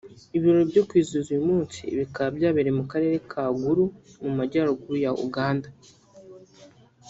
Ibirori 0.35 0.65
byo 0.71 0.83
kwizihiza 0.89 1.29
uyu 1.33 1.47
munsi 1.49 1.81
bikaba 1.99 2.29
byabereye 2.37 2.73
mu 2.79 2.85
karere 2.91 3.15
ka 3.31 3.43
Gulu 3.59 3.85
mu 4.23 4.31
majyaruguru 4.37 4.95
ya 5.05 5.11
Uganda 5.25 5.67